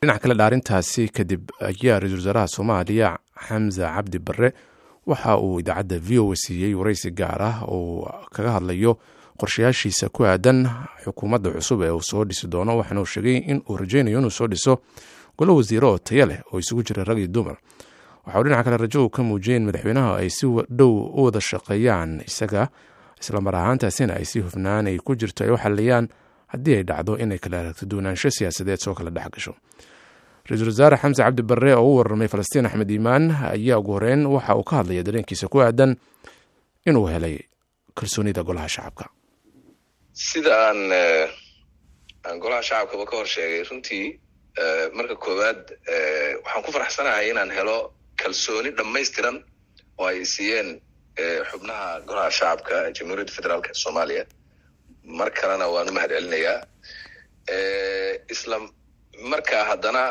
[0.00, 3.10] dhinac kale dhaarintaasi kadib ayaa ra'iisul wasaaraha soomaaliya
[3.46, 4.50] xamse cabdi barre
[5.06, 8.98] waxa uu idaacadda v o siiyey wareysi gaar ah oo kaga hadlayo
[9.40, 10.68] qorshayaashiisa ku aadan
[11.04, 12.78] xukuumadda cusub ee uu soo dhisi doono.
[12.78, 14.78] Waxaana uu sheegay in uu rajaynayo inuu soo dhiso
[15.38, 17.56] golo wasiiro oo taya leh oo isugu jira rag iyo dumar.
[18.26, 21.40] Waxa uu dhinaca kale rajo uu ka muujiyay in madaxweynaha ay si dhow u wada
[21.40, 22.68] shaqeeyaan isaga
[23.20, 26.08] islamar ahaantaasina ay si hufnaan ay ku jirto ay u xaliyaan
[26.54, 29.54] haddii ay dhacdo inay kala aragto duwanaansho siyaasadeed soo kala dhex gasho
[30.48, 34.54] ra'iisul wasaare xamse cabdi barre oo u warramay falastiin axmed iimaan ayaa ugu horeyn waxa
[34.58, 35.96] uu ka hadlaya dareenkiisa ku aadan
[36.88, 37.36] inuu helay
[37.98, 39.04] kalsoonida golaha shacabka.
[40.12, 40.80] Sida aan
[42.26, 44.06] aan golaha shacabkaba ka hor sheegay runtii
[44.96, 45.60] marka koowaad
[46.44, 47.92] waxaan ku faraxsanahay inaan helo
[48.22, 49.36] kalsooni dhammaystiran
[49.98, 50.80] oo ay siiyeen
[51.50, 54.24] xubnaha golaha shacabka jamhuuriyadda federaalk soomaaliya.
[55.18, 56.58] Mar kalena waan u mahad celinayaa
[59.22, 60.04] markaa haddana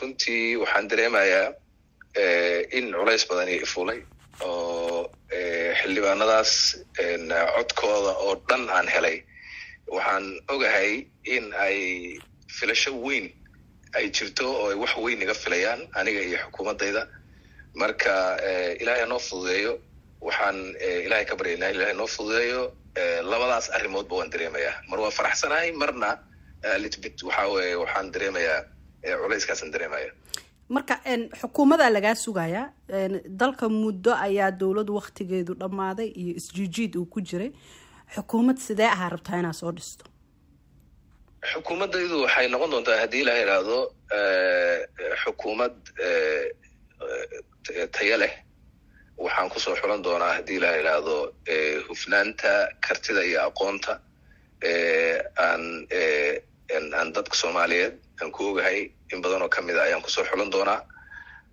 [0.00, 1.52] runtii waxaan dareemayaa
[2.78, 4.00] in culays badan ifulay
[4.40, 5.10] oo
[5.80, 6.52] xildhibaanadaas
[7.56, 9.22] codkooda oo dhan aan helay.
[9.94, 11.78] Waxaan ogahay in ay
[12.58, 13.26] filasho weyn
[13.96, 17.02] ay jirto oo ay wax weyn iga filayaan aniga iyo xukuumaddayda.
[17.74, 18.36] Marka
[18.80, 19.72] ilaahay hanoo fududeeyo
[20.20, 20.58] waxaan
[21.06, 22.72] ilaahay ka baryaynaa ilahay noo fududeeyo
[23.30, 24.74] labadaas arrimoodba waan dareemayaa.
[24.88, 26.18] Mar waa faraxsanahay marna
[26.82, 28.60] litbit waxa weye waxaan dareemayaa
[29.22, 30.10] culayskaasaan dareemaya
[30.68, 30.94] marka
[31.40, 32.66] xukuumadaa lagaa sugayaa
[33.42, 37.50] dalka muddo ayaa dowladu waktigeedu dhammaaday iyo isjiijiid uu ku jiray.
[38.14, 40.04] Xukuumad sidee ahaa rabtaa inaad soo dhisto?
[41.52, 43.78] Xukuumaddaydu waxay noqon doontaa haddii ilaa idhaahdo
[45.22, 45.74] xukuumad
[47.92, 48.34] taya leh.
[49.24, 51.16] Waxaan ku soo xulan doonaa haddii ilaa idhaahdo
[51.88, 52.52] hufnaanta
[52.86, 53.92] kartida iyo aqoonta
[55.46, 55.62] aan
[56.72, 60.24] aan dadka soomaaliyeed aan ku ogahay in badan oo ka mid a ayaan ku soo
[60.24, 60.80] xulan doonaa.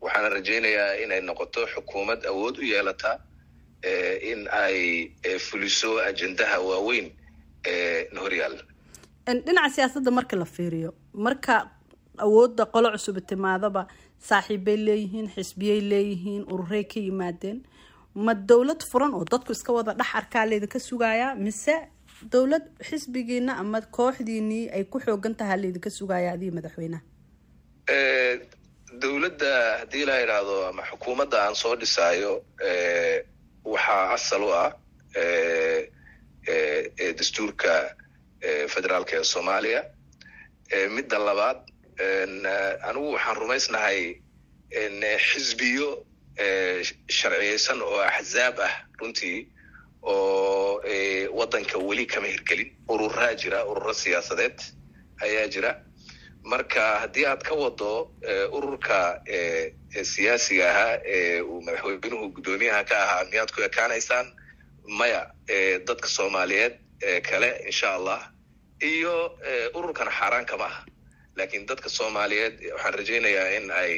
[0.02, 3.20] Waxaana rajaynayaa inay noqoto xukuumad awood u yeelata
[4.32, 7.11] in ay fuliso ajendaha waaweyn
[7.66, 8.55] ee horyaal.
[9.45, 11.70] Dhinaca siyaasadda marka la fiiriyo marka
[12.17, 13.88] awoodda qolo cusub timaadaba
[14.30, 17.60] saaxiibbay leeyihiin xisbiyay leeyihiin ururey ka yimaadeen.
[18.16, 21.76] Ma dowlad furan oo dadku iska wada dhex arkaa laydinka sugayaa mise
[22.33, 27.04] dowlad xisbigiina ama kooxdiinii ay ku xoogan tahaa laydinka sugaya adiga madaxweynaha
[29.02, 29.52] dowladda
[29.82, 32.33] haddii la idhaahdo ama xukuumadda aan soo dhisaayo
[33.73, 34.70] waxaa asal u ah
[37.20, 37.73] dastuurka
[38.73, 39.81] federaalka ee soomaaliya.
[40.95, 41.60] Midda labaad
[42.89, 43.99] anigu waxaan rumaysnahay
[45.30, 45.87] xisbiyo
[47.17, 49.37] sharciyeysan oo axzaab ah runtii
[50.04, 50.82] oo
[51.39, 54.58] waddanka weli kama hirgelin ururaa jira ururo siyaasadeed
[55.26, 55.72] ayaa jira.
[56.44, 57.89] Marka haddii aad ka wado
[58.58, 59.22] ururka
[60.14, 64.28] siyaasiga ahaa ee uu madaxweynuhu guddoomiyaha ka ahaa miyaad ku ekaanaysaan?
[65.00, 65.22] Maya
[65.88, 66.73] dadka soomaaliyeed
[67.30, 68.20] kale insha allah.
[68.82, 69.38] Iyo
[69.78, 70.82] ururkana xaaraan kama aha.
[71.38, 73.92] Lakin dadka soomaaliyeed waxaan rajaynayaa in ay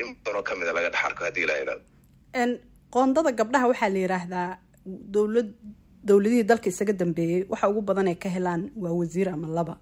[0.00, 1.84] in badanoo kamida laga dhex arko haddii la idhahdo
[2.94, 4.48] qoondada gabdhaha waxaa la yidhaahdaa
[5.14, 5.48] dowlad
[6.04, 9.74] dowladihii dalka isaga dambeeyey waxa ugu badan ay ka helaan waa wasiir ama laba.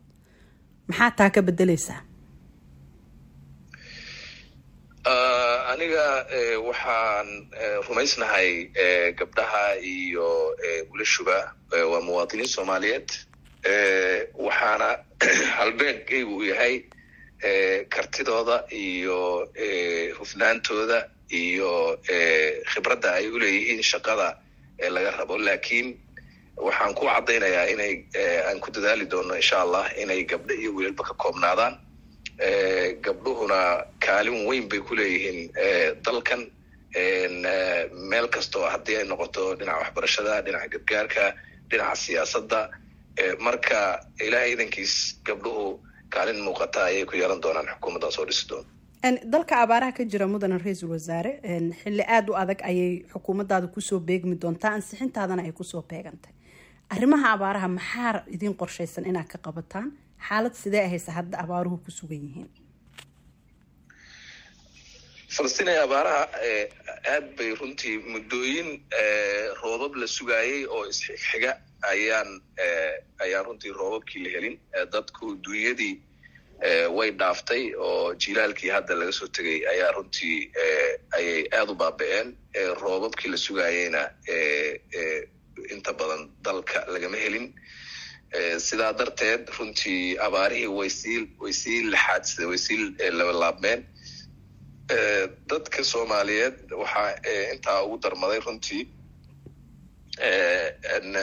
[0.89, 2.03] Maxaa taa ka bedeleysaa
[5.73, 6.27] aniga
[6.69, 7.29] waxaan
[7.89, 8.71] rumaysnahay
[9.19, 10.57] gabdhaha iyo
[10.93, 13.09] wilashuba waa muwaadiniin soomaaliyeed.
[14.35, 14.99] Waxaana
[15.59, 16.85] halbeegaygu u yahay
[17.89, 19.49] kartidooda iyo
[20.19, 21.99] hufnaantooda iyo
[22.73, 24.37] khibradda ay u leeyihiin shaqada
[24.95, 25.89] laga rabo laakiin
[26.57, 27.93] waxaan ku caddaynayaa inay
[28.49, 31.75] aan ku dadaali doono insha allah inay gabdho iyo wiilalba ka koobnaadaan.
[33.05, 35.51] Gabdhuhuna kaalin weyn bay ku leeyihiin
[36.05, 36.43] dalkan.
[38.11, 41.25] Meel kastoo haddii ay noqoto dhinaca waxbarashada dhinaca gargaarka
[41.71, 42.61] dhinaca siyaasadda
[43.39, 44.95] marka ilahay idankiis
[45.27, 45.79] gabdhuhu
[46.11, 48.67] kaalin muuqata ayay ku yeelan doonaan xukuumaddan soo dhisi doono
[49.03, 51.41] dalka abaaraha ka jira mudane ra'iisul wasaare
[51.83, 56.33] xilli aada u adag ayay xukuumaddaada ku soo beegmi doontaa ansixintaadana ay ku soo beegantay
[56.91, 59.93] arrimaha abaaraha maxaa idiin qorshaysan inaad ka qabataan?
[60.29, 62.49] Xaalad sidee ahaysa hadda abaaruhu ku sugan yihiin?
[65.31, 66.25] Falastiin ee abaaraha
[67.15, 68.69] aad bay runtii muddooyin
[69.63, 71.55] roobab la sugaayay oo isxiga
[71.93, 72.41] ayaan
[73.23, 74.57] ayaan runtii roobabkii la helin.
[74.93, 75.95] Dadku dunyadii
[76.97, 80.39] way dhaaftay oo jilaalkii hadda laga soo tegay ayaa runtii
[81.19, 82.29] ayay aada u baaba-een
[82.83, 84.03] roobabkii la sugaayeyna
[85.75, 87.47] inta badan dalka lagama helin.
[88.67, 92.79] Sidaa darteed runtii abaarihii way sii way sii laxaadsa way sii
[93.19, 93.81] labalaabmeen
[95.51, 97.11] dadka soomaaliyeed waxaa
[97.55, 98.83] intaa ugu darmaday runtii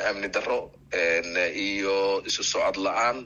[0.09, 0.71] amni darro
[1.67, 3.17] iyo isu socod la'aan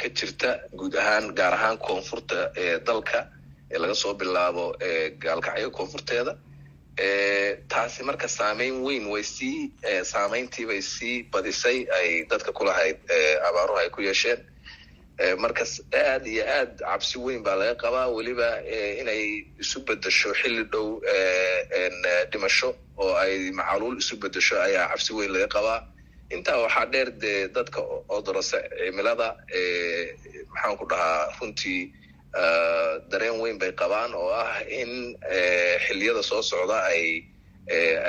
[0.00, 2.38] ka jirta guud ahaan gaar ahaan koonfurta
[2.86, 3.20] dalka
[3.82, 4.64] laga soo bilaabo
[5.22, 6.32] gaalkacyo koonfurteeda.
[7.70, 9.72] Taasi marka saameyn weyn way sii
[10.12, 12.98] saameyntii bay sii badisay ay dadka kulahayd
[13.48, 14.40] abaaruhu ay ku yeesheen.
[15.38, 18.48] Markas aad iyo aad cabsi weyn baa laga qabaa weliba
[19.00, 21.00] inay isu bedesho xilli dhow
[22.32, 25.80] dhimasho oo ay macaluul isu bedesho ayaa cabsi weyn laga qabaa
[26.36, 27.80] intaa waxaa dheer dee dadka
[28.16, 29.28] odorose cimilada
[30.52, 31.80] maxaan ku dhahaa runtii
[33.10, 34.92] dareen weyn bay qabaan oo ah in
[35.86, 37.24] xilliyada soo socda ay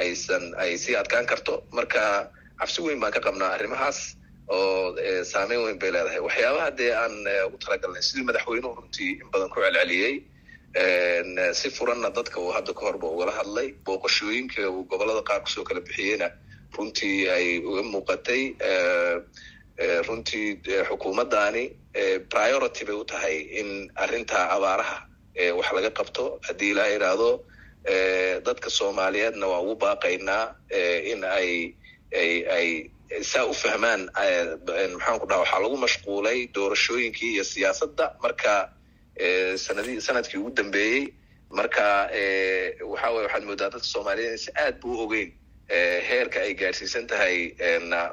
[0.04, 1.64] aysan ay sii adkaan karto.
[1.78, 2.30] Marka
[2.60, 4.00] cabsi weyn baan ka qabnaa arrimahaas
[4.50, 4.96] oo
[5.32, 6.20] saameyn weyn bay leedahay.
[6.28, 7.16] Waxyaabaha dee aan
[7.48, 10.14] ugu talagalnay sidii madaxweynuhu runtii in badan ku celceliyey
[11.60, 15.64] si furanna dadka uu hadda ka horba ugala hadlay booqashooyinka uu gobollada qaar ku soo
[15.64, 16.28] kala bixiyeyna
[16.78, 18.44] runtii ay uga muuqatay
[20.08, 20.48] runtii
[20.90, 21.64] xukuumaddaani
[22.34, 23.70] priority bay u tahay in
[24.04, 24.98] arrinta abaaraha
[25.58, 26.24] wax laga qabto.
[26.48, 27.30] Haddii ilaa idhaahdo
[28.46, 30.46] dadka soomaaliyeedna waa ugu baaqaynaa
[31.12, 31.74] in ay
[32.22, 32.68] ay ay
[33.32, 34.02] saa u fahmaan
[34.96, 38.06] maxaan ku dhaha waxaa lagu mashquulay doorashooyinkii iyo siyaasadda.
[38.24, 38.54] Marka
[39.64, 41.02] sanadi sannadkii ugu dambeeyey
[41.50, 41.86] marka
[42.92, 45.30] waxa weye waxaad moodaa dadka soomaaliyeed si aad bu u ogeyn
[45.70, 47.56] heerka ay gaadhsiisan tahay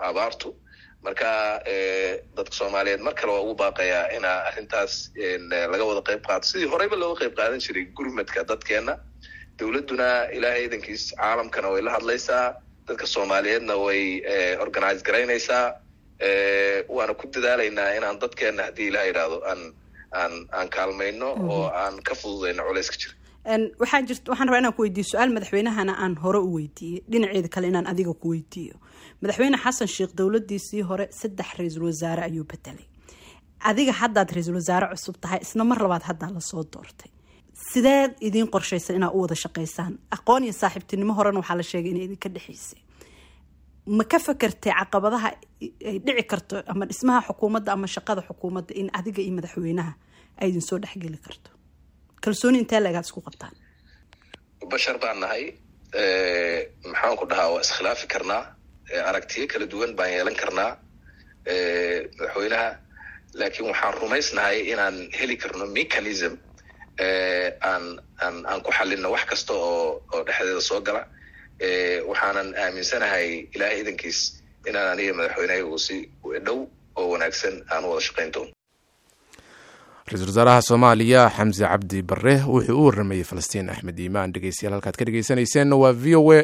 [0.02, 0.54] abaartu.
[1.02, 1.62] Marka
[2.36, 5.10] dadka soomaaliyeed mar kale waa ugu baaqayaa ina arrintaas
[5.72, 6.44] laga wada qayb qaato.
[6.50, 8.94] Sidii horeyba looga qayb qaadan jiray gurmadka dadkeenna
[9.58, 12.44] dowladduna ilaahay idankiis caalamkana way la hadlaysaa
[12.88, 14.02] dadka soomaaliyeedna way
[14.64, 15.64] organize garaynaysaa
[16.96, 19.60] waana ku dadaalaynaa inaan dadkeenna haddii ilaha idhaahdo aan
[20.20, 23.14] aan aan kaalmayno oo aan ka fududayno culeyska jira
[23.80, 27.66] waxaa jirta waxaan rabaa inaan ku weydiiyo su'aal madaxweynahana aan hore u weydiiyey dhinaceeda kale
[27.72, 28.74] inaan adiga ku weydiiyo.
[29.22, 32.86] Madaxweyne xasan sheekh dowladiisii hore saddex ra'iisul wasaare ayuu bedelay
[33.70, 37.10] adiga haddaad ra'iisul wasaare cusub tahay isna mar labaad haddaa la soo doortay.
[37.72, 39.92] Sideed idiin qorshaysan inaad u wada shaqaysaan.
[40.16, 42.80] Aqoon iyo saaxiibtinimo horena waxaa la sheegay inay idinka dhexaysay.
[43.96, 45.28] Ma ka fakertay caqabadaha
[45.90, 49.92] ay dhici karto ama dhismaha xukuumadda ama shaqada xukuumadda in adiga iyo madaxweynaha
[50.40, 51.50] ay idin soo dhexgeli karto
[52.24, 53.54] kalsooni intee leegaad isku qabtaan
[54.72, 55.44] bashar baan nahay.
[56.92, 58.42] Maxaan ku dhahaa waa iskhilaafi karnaa.
[59.10, 60.70] Aragtiyo kala duwan baan yeelan karnaa.
[62.18, 62.68] Madaxweynaha
[63.40, 66.34] laakiin waxaan rumaysnahay inaan heli karno mechanism.
[67.70, 67.84] Aan
[68.24, 71.02] aan aan ku xalino wax kasta oo oo dhexdeeda soo gala.
[72.10, 74.18] Waxaanan aaminsanahay ilaahay idankiis
[74.68, 75.96] inaan aniga madaxweynaha uu si
[76.46, 76.58] dhow
[76.98, 78.52] oo wanaagsan aan u wada shaqayn doono
[80.10, 84.32] ra'iisul wasaaraha soomaaliya xamse cabdi bare wuxuu u waramayey falastiin axmed iimaan.
[84.32, 86.40] Dhegeystayaal halkaad ka dhegeysaneyseenna waa v o a